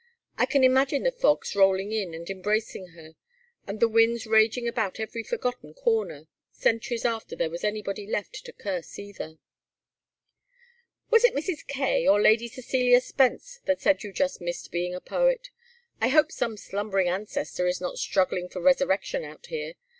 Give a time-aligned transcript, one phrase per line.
[0.35, 3.13] I can imagine the fogs rolling in and embracing her,
[3.67, 8.51] and the winds raging about every forgotten corner, centuries after there was anybody left to
[8.51, 9.37] curse either."
[11.11, 11.67] "Was it Mrs.
[11.67, 15.51] Kaye or Lady Cecilia Spence that said you just missed being a poet?
[16.01, 19.75] I hope some slumbering ancestor is not struggling for resurrection out here.